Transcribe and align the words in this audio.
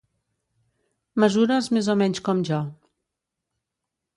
Mesures 1.23 1.69
més 1.77 1.91
o 1.95 1.99
menys 2.03 2.25
com 2.31 2.41
jo. 2.51 2.63